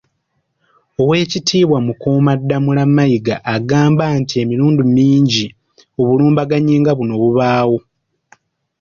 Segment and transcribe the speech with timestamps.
[1.01, 5.45] Oweekitiibwa Mukuumaddamula Mayiga agamba nti emirundi mingi
[5.99, 7.77] obulumbaganyi nga buno bubaawo.